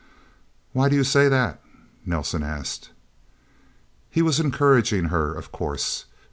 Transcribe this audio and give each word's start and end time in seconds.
"Why 0.73 0.89
do 0.89 0.95
you 0.95 1.03
say 1.03 1.29
that?" 1.29 1.61
Nelsen 2.07 2.41
asked. 2.41 2.89
He 4.09 4.23
was 4.23 4.39
encouraging 4.39 5.09
her, 5.09 5.35
of 5.35 5.51
course. 5.51 6.05